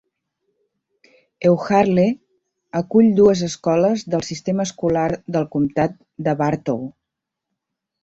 [1.49, 2.07] Euharlee
[2.81, 5.07] acull dues escoles del sistema escolar
[5.39, 5.97] del comtat
[6.29, 6.87] de Bartow.